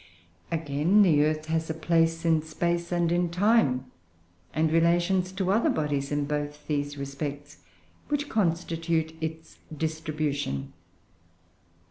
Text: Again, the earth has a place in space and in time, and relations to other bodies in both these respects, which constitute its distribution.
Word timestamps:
Again, 0.51 1.03
the 1.03 1.23
earth 1.23 1.45
has 1.45 1.69
a 1.69 1.75
place 1.75 2.25
in 2.25 2.41
space 2.41 2.91
and 2.91 3.11
in 3.11 3.29
time, 3.29 3.85
and 4.51 4.71
relations 4.71 5.31
to 5.33 5.51
other 5.51 5.69
bodies 5.69 6.11
in 6.11 6.25
both 6.25 6.65
these 6.65 6.97
respects, 6.97 7.57
which 8.07 8.27
constitute 8.27 9.13
its 9.21 9.59
distribution. 9.77 10.73